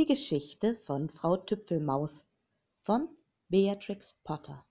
[0.00, 2.24] Die Geschichte von Frau Tüpfelmaus
[2.80, 3.06] von
[3.50, 4.64] Beatrix Potter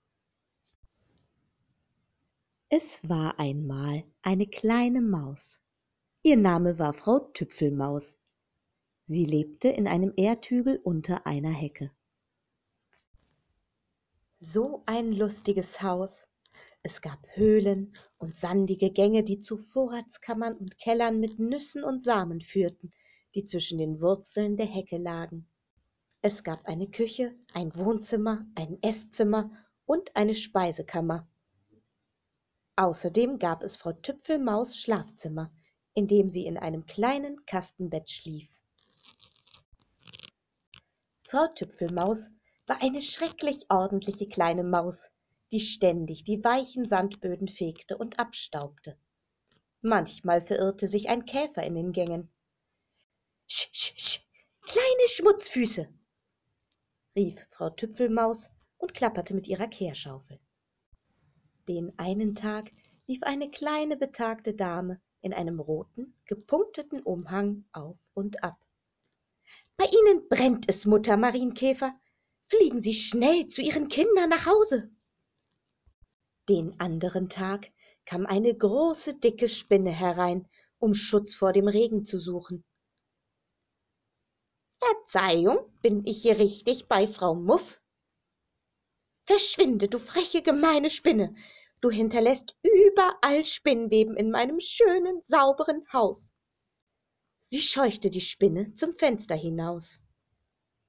[2.68, 5.60] Es war einmal eine kleine Maus.
[6.24, 8.18] Ihr Name war Frau Tüpfelmaus.
[9.06, 11.92] Sie lebte in einem Erdhügel unter einer Hecke.
[14.40, 16.10] So ein lustiges Haus.
[16.82, 22.40] Es gab Höhlen und sandige Gänge, die zu Vorratskammern und Kellern mit Nüssen und Samen
[22.40, 22.92] führten,
[23.34, 25.48] die zwischen den Wurzeln der Hecke lagen.
[26.22, 29.50] Es gab eine Küche, ein Wohnzimmer, ein Esszimmer
[29.86, 31.28] und eine Speisekammer.
[32.76, 35.52] Außerdem gab es Frau Tüpfelmaus Schlafzimmer,
[35.94, 38.48] in dem sie in einem kleinen Kastenbett schlief.
[41.24, 42.30] Frau Tüpfelmaus
[42.66, 45.10] war eine schrecklich ordentliche kleine Maus,
[45.52, 48.96] die ständig die weichen Sandböden fegte und abstaubte.
[49.82, 52.30] Manchmal verirrte sich ein Käfer in den Gängen.
[54.72, 55.88] Kleine Schmutzfüße,
[57.16, 60.38] rief Frau Tüpfelmaus und klapperte mit ihrer Kehrschaufel.
[61.66, 62.70] Den einen Tag
[63.08, 68.64] lief eine kleine betagte Dame in einem roten, gepunkteten Umhang auf und ab.
[69.76, 71.92] Bei Ihnen brennt es, Mutter Marienkäfer.
[72.46, 74.88] Fliegen Sie schnell zu Ihren Kindern nach Hause.
[76.48, 77.72] Den anderen Tag
[78.04, 80.46] kam eine große, dicke Spinne herein,
[80.78, 82.62] um Schutz vor dem Regen zu suchen.
[84.80, 87.80] Verzeihung, bin ich hier richtig bei Frau Muff?
[89.26, 91.36] Verschwinde, du freche, gemeine Spinne!
[91.80, 96.34] Du hinterlässt überall Spinnweben in meinem schönen, sauberen Haus.
[97.46, 99.98] Sie scheuchte die Spinne zum Fenster hinaus.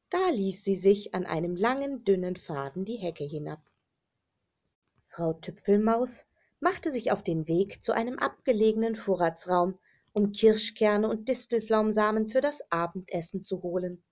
[0.10, 3.62] Da ließ sie sich an einem langen, dünnen Faden die Hecke hinab.
[5.08, 6.26] Frau Tüpfelmaus
[6.60, 9.80] machte sich auf den Weg zu einem abgelegenen Vorratsraum
[10.14, 14.04] um Kirschkerne und Distelflaumsamen für das Abendessen zu holen.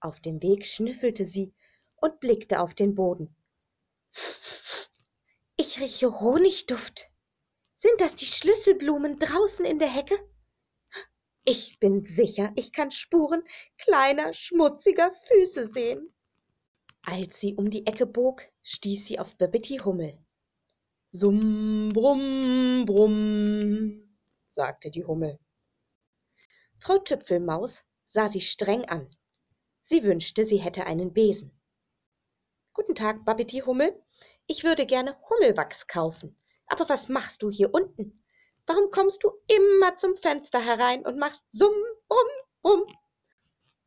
[0.00, 1.52] Auf dem Weg schnüffelte sie
[1.96, 3.34] und blickte auf den Boden.
[5.56, 7.10] Ich rieche Honigduft.
[7.74, 10.18] Sind das die Schlüsselblumen draußen in der Hecke?
[11.44, 13.42] Ich bin sicher, ich kann Spuren
[13.78, 16.12] kleiner, schmutziger Füße sehen.
[17.02, 20.18] Als sie um die Ecke bog, stieß sie auf Babbitti Hummel.
[21.12, 24.05] Summ, brumm, brumm
[24.56, 25.38] sagte die Hummel.
[26.78, 29.14] Frau Tüpfelmaus sah sie streng an.
[29.82, 31.52] Sie wünschte, sie hätte einen Besen.
[32.72, 34.02] Guten Tag, Babiti Hummel.
[34.46, 36.36] Ich würde gerne Hummelwachs kaufen.
[36.66, 38.24] Aber was machst du hier unten?
[38.66, 41.74] Warum kommst du immer zum Fenster herein und machst Summ,
[42.08, 42.28] Brumm,
[42.62, 42.96] Brumm?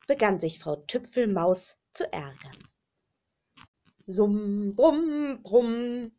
[0.07, 2.57] begann sich Frau Tüpfelmaus zu ärgern.
[4.05, 6.11] Summ, Brumm, Brumm,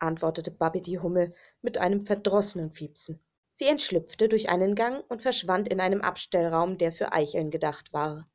[0.00, 1.32] antwortete Babiti Hummel
[1.62, 3.20] mit einem verdrossenen Fiepsen.
[3.60, 8.26] Sie entschlüpfte durch einen Gang und verschwand in einem Abstellraum, der für Eicheln gedacht war.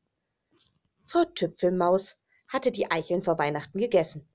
[1.07, 2.15] Frau Tüpfelmaus
[2.47, 4.29] hatte die Eicheln vor Weihnachten gegessen.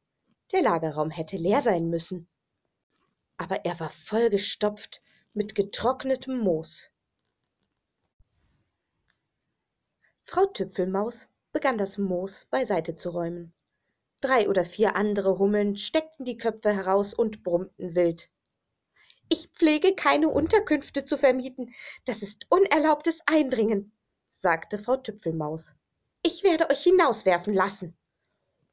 [0.51, 2.28] Der Lagerraum hätte leer sein müssen.
[3.37, 5.01] Aber er war vollgestopft
[5.33, 6.91] mit getrocknetem Moos.
[10.25, 13.55] Frau Tüpfelmaus begann das Moos beiseite zu räumen.
[14.21, 18.28] Drei oder vier andere Hummeln steckten die Köpfe heraus und brummten wild.
[19.33, 21.73] Ich pflege keine Unterkünfte zu vermieten.
[22.05, 23.93] Das ist unerlaubtes Eindringen,
[24.29, 25.77] sagte Frau Tüpfelmaus.
[26.23, 27.97] Ich werde euch hinauswerfen lassen.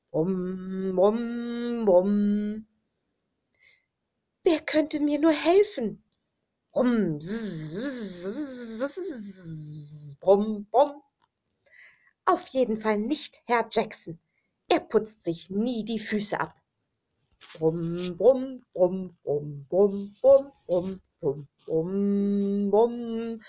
[0.09, 2.67] Brumm, brumm, brumm.
[4.43, 6.03] Wer könnte mir nur helfen?
[6.71, 7.19] Brumm,
[10.19, 11.03] brumm, brumm.
[12.25, 14.19] Auf jeden Fall nicht Herr Jackson.
[14.69, 16.55] Er putzt sich nie die Füße ab.
[17.53, 23.41] Brumm, brumm, brumm, brumm, brumm, brumm, brumm, brumm, brumm, brumm.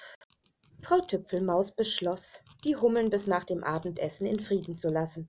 [0.82, 5.28] Frau Tüpfelmaus beschloss, die Hummeln bis nach dem Abendessen in Frieden zu lassen.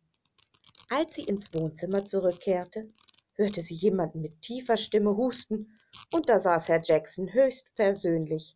[0.90, 2.94] Als sie ins Wohnzimmer zurückkehrte,
[3.36, 5.80] hörte sie jemanden mit tiefer Stimme husten,
[6.12, 8.56] und da saß Herr Jackson höchst persönlich.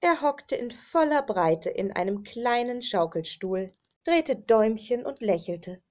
[0.00, 3.72] Er hockte in voller Breite in einem kleinen Schaukelstuhl,
[4.04, 5.82] drehte Däumchen und lächelte,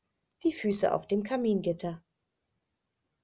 [0.43, 2.03] die Füße auf dem Kamingitter.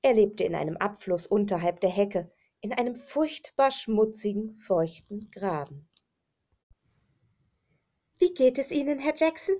[0.01, 5.89] Er lebte in einem Abfluss unterhalb der Hecke, in einem furchtbar schmutzigen, feuchten Graben.
[8.19, 9.55] Wie geht es Ihnen, Herr Jackson?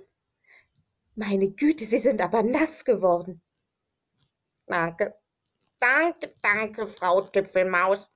[1.14, 3.40] Meine Güte, Sie sind aber nass geworden.
[4.66, 5.14] Danke,
[5.78, 8.10] danke, danke, Frau Tüpfelmaus.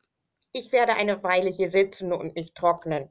[0.52, 3.10] Ich werde eine Weile hier sitzen und mich trocknen,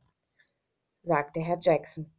[1.04, 2.14] sagte Herr Jackson.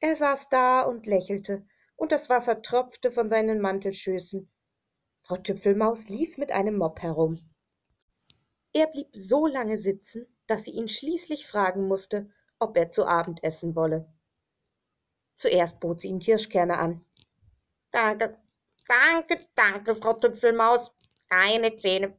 [0.00, 1.64] Er saß da und lächelte,
[1.96, 4.50] und das Wasser tropfte von seinen Mantelschößen
[5.22, 7.38] Frau Tüpfelmaus lief mit einem Mopp herum.
[8.72, 13.42] Er blieb so lange sitzen, dass sie ihn schließlich fragen musste, ob er zu Abend
[13.44, 14.12] essen wolle.
[15.36, 17.04] Zuerst bot sie ihm Kirschkerne an.
[17.90, 18.38] Danke,
[18.86, 20.92] danke, danke, Frau Tüpfelmaus.
[21.28, 22.16] Keine Zähne,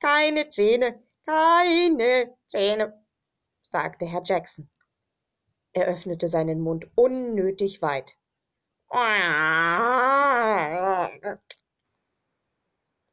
[0.00, 3.04] keine Zähne, keine Zähne,
[3.62, 4.68] sagte Herr Jackson.
[5.72, 8.16] Er öffnete seinen Mund unnötig weit.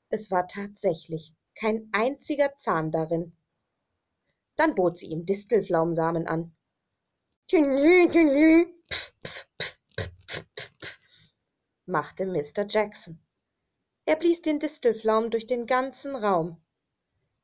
[0.10, 3.36] Es war tatsächlich kein einziger Zahn darin.
[4.56, 6.56] Dann bot sie ihm Distelflaumsamen an.
[7.48, 9.80] Tülü, tülü, pf, pf, pf,
[11.86, 12.66] machte Mr.
[12.68, 13.20] Jackson.
[14.06, 16.62] Er blies den Distelflaum durch den ganzen Raum.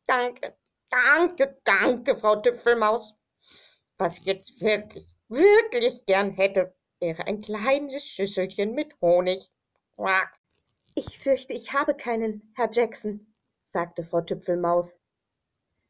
[0.05, 0.55] Danke,
[0.89, 3.15] danke, danke, Frau Tüpfelmaus.
[3.97, 9.51] Was ich jetzt wirklich, wirklich gern hätte, wäre ein kleines Schüsselchen mit Honig.
[9.95, 10.39] Quack.
[10.97, 13.33] Ich fürchte, ich habe keinen, Herr Jackson,
[13.63, 14.97] sagte Frau Tüpfelmaus.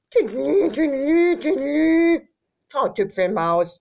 [0.09, 2.27] Tüdelü, tüdelü, tüdelü,
[2.69, 3.79] Frau Tüpfelmaus.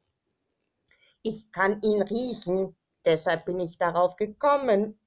[1.23, 2.77] Ich kann ihn riechen,
[3.07, 5.01] deshalb bin ich darauf gekommen.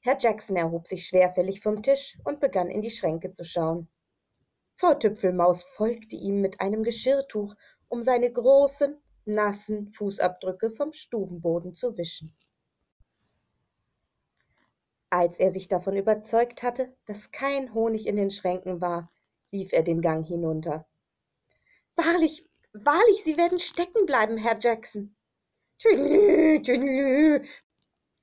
[0.00, 3.88] Herr Jackson erhob sich schwerfällig vom Tisch und begann in die Schränke zu schauen.
[4.74, 7.54] Frau Tüpfelmaus folgte ihm mit einem Geschirrtuch,
[7.86, 12.36] um seine großen, nassen Fußabdrücke vom Stubenboden zu wischen.
[15.10, 19.10] Als er sich davon überzeugt hatte, dass kein Honig in den Schränken war,
[19.50, 20.86] lief er den Gang hinunter.
[21.96, 25.16] Wahrlich, wahrlich, Sie werden stecken bleiben, Herr Jackson.
[25.78, 27.46] Tüdelü, tüdelü,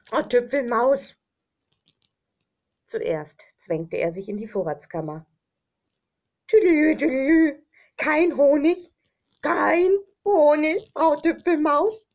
[0.06, 1.16] Frau Tüpfelmaus.
[2.86, 5.26] Zuerst zwängte er sich in die Vorratskammer.
[6.48, 7.66] Tüdelü, tüdelü,
[7.98, 8.92] kein Honig,
[9.42, 12.08] kein Honig, Frau Tüpfelmaus.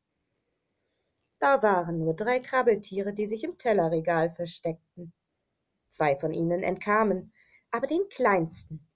[1.41, 5.13] Da waren nur drei Krabbeltiere, die sich im Tellerregal versteckten.
[5.89, 7.33] Zwei von ihnen entkamen,
[7.71, 8.87] aber den kleinsten,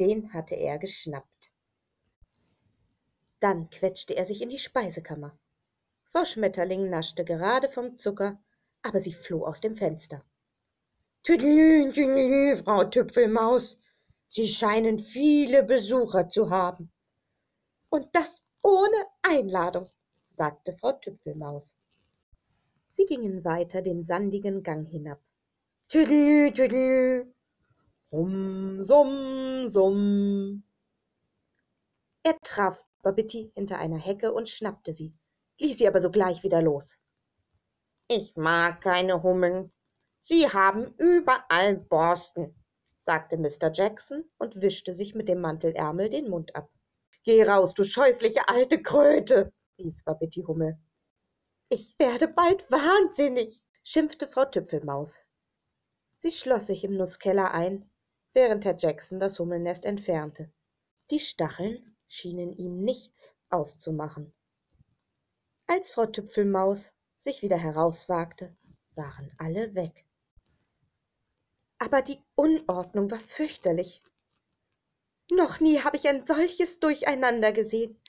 [0.00, 1.52] den hatte er geschnappt.
[3.38, 5.38] Dann quetschte er sich in die Speisekammer.
[6.10, 8.42] Frau Schmetterling naschte gerade vom Zucker,
[8.82, 10.24] aber sie floh aus dem Fenster.
[11.22, 13.78] Tüdelü, tüdelü, Frau Tüpfelmaus,
[14.26, 16.90] Sie scheinen viele Besucher zu haben.
[17.88, 19.90] Und das ohne Einladung,
[20.26, 21.78] sagte Frau Tüpfelmaus.
[22.94, 25.20] Sie gingen weiter den sandigen Gang hinab.
[25.88, 27.34] Tüdelü, tüdelü.
[28.12, 30.62] Rum, summ, summ.
[32.22, 35.12] Er traf Babbitti hinter einer Hecke und schnappte sie,
[35.60, 37.00] ließ sie aber sogleich wieder los.
[38.08, 39.72] Ich mag keine Hummeln.
[40.20, 42.54] Sie haben überall Borsten
[43.04, 43.70] sagte Mr.
[43.72, 46.70] Jackson und wischte sich mit dem Mantelärmel den Mund ab.
[47.22, 50.78] Geh raus, du scheußliche alte Kröte, rief Babbitti Hummel.
[51.74, 55.26] Ich werde bald wahnsinnig, schimpfte Frau Tüpfelmaus.
[56.16, 57.90] Sie schloss sich im Nußkeller ein,
[58.32, 60.52] während Herr Jackson das Hummelnest entfernte.
[61.10, 64.32] Die Stacheln schienen ihm nichts auszumachen.
[65.66, 68.56] Als Frau Tüpfelmaus sich wieder herauswagte,
[68.94, 70.04] waren alle weg
[71.84, 74.02] aber die Unordnung war fürchterlich.
[75.30, 78.00] Noch nie habe ich ein solches Durcheinander gesehen.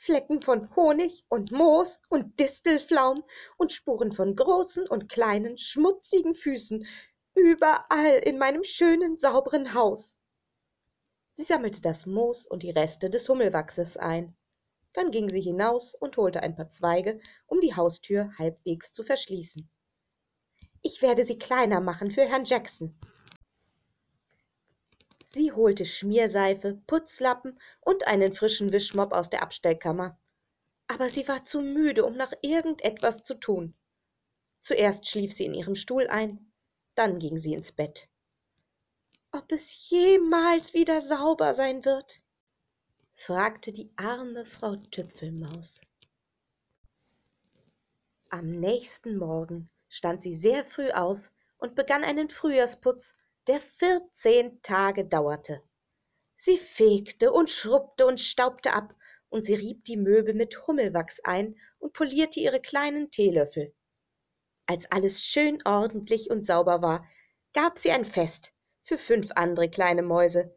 [0.00, 3.24] Flecken von Honig und Moos und Distelflaum
[3.56, 6.86] und Spuren von großen und kleinen, schmutzigen Füßen,
[7.34, 10.16] überall in meinem schönen, sauberen Haus.
[11.34, 14.36] Sie sammelte das Moos und die Reste des Hummelwachses ein.
[14.92, 19.68] Dann ging sie hinaus und holte ein paar Zweige, um die Haustür halbwegs zu verschließen.
[20.82, 22.96] Ich werde sie kleiner machen für Herrn Jackson.
[25.30, 30.18] Sie holte Schmierseife, Putzlappen und einen frischen Wischmopp aus der Abstellkammer.
[30.86, 33.74] Aber sie war zu müde, um nach irgendetwas zu tun.
[34.62, 36.50] Zuerst schlief sie in ihrem Stuhl ein,
[36.94, 38.08] dann ging sie ins Bett.
[39.30, 42.22] Ob es jemals wieder sauber sein wird?
[43.12, 45.82] fragte die arme Frau Tüpfelmaus.
[48.30, 53.14] Am nächsten Morgen stand sie sehr früh auf und begann einen Frühjahrsputz,
[53.48, 55.62] der vierzehn Tage dauerte.
[56.36, 58.94] Sie fegte und schrubbte und staubte ab,
[59.30, 63.74] und sie rieb die Möbel mit Hummelwachs ein und polierte ihre kleinen Teelöffel.
[64.66, 67.06] Als alles schön ordentlich und sauber war,
[67.52, 68.52] gab sie ein Fest
[68.84, 70.54] für fünf andere kleine Mäuse,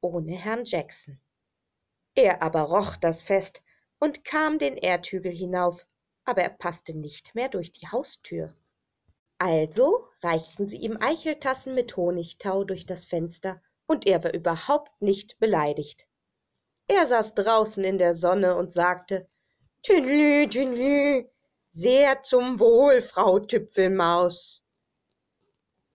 [0.00, 1.20] ohne Herrn Jackson.
[2.14, 3.62] Er aber roch das Fest
[3.98, 5.86] und kam den Erdhügel hinauf,
[6.24, 8.54] aber er passte nicht mehr durch die Haustür.
[9.44, 15.40] Also reichten sie ihm Eicheltassen mit Honigtau durch das Fenster, und er war überhaupt nicht
[15.40, 16.06] beleidigt.
[16.86, 19.28] Er saß draußen in der Sonne und sagte
[19.82, 21.28] Tüdelü, tüdelü,
[21.70, 24.61] sehr zum Wohl, Frau Tüpfelmaus.